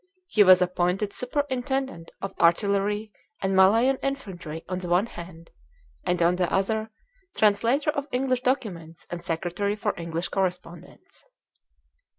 He 0.25 0.41
was 0.43 0.63
appointed 0.63 1.13
Superintendent 1.13 2.09
of 2.23 2.33
Artillery 2.39 3.11
and 3.39 3.55
Malayan 3.55 3.97
Infantry 3.97 4.65
on 4.67 4.79
the 4.79 4.89
one 4.89 5.05
hand; 5.05 5.51
and 6.03 6.19
on 6.23 6.37
the 6.37 6.51
other, 6.51 6.89
Translator 7.35 7.91
of 7.91 8.07
English 8.11 8.41
Documents 8.41 9.05
and 9.11 9.23
Secretary 9.23 9.75
for 9.75 9.93
English 9.97 10.29
Correspondence. 10.29 11.25